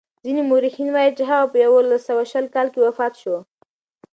[0.23, 3.35] ځینې مورخین وايي چې هغه په یوولس سوه شل کال کې وفات شو.